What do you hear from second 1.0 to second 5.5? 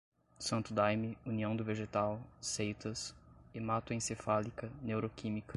união do vegetal, seitas, hematoencefálica, neuroquímica